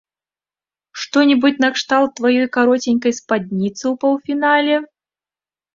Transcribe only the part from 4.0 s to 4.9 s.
паўфінале?